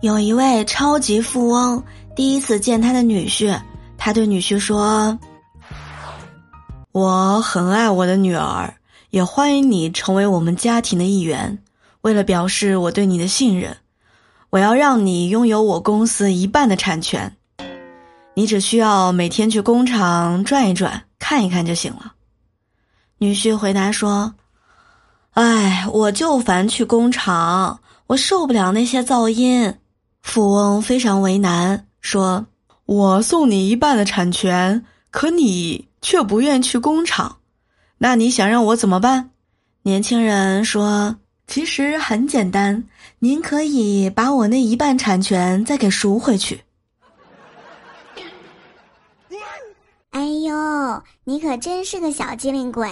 [0.00, 1.82] 有一位超级富翁
[2.16, 3.60] 第一次见他的女婿，
[3.98, 5.18] 他对女婿说
[6.92, 8.72] ：“我很爱我的女儿，
[9.10, 11.58] 也欢迎你成为我们家庭的一员。
[12.00, 13.76] 为了表示我对你的信任，
[14.48, 17.36] 我要让你拥有我公司一半的产权。
[18.32, 22.14] 你只需要每天去工厂转一转，看一看就行了。”
[23.18, 24.32] 女婿回答说
[25.36, 29.74] ：“哎，我就烦去工厂，我受不了那些噪音。”
[30.22, 32.46] 富翁非常为难，说
[32.86, 37.38] ：“我送你一半的产权，可你却不愿去工厂，
[37.98, 39.30] 那你想让我怎么办？”
[39.82, 41.16] 年轻人说
[41.48, 42.84] ：“其实很简单，
[43.18, 46.62] 您可以把我那一半产权再给赎回去。”
[50.10, 52.88] 哎呦，你可真是个小机灵鬼！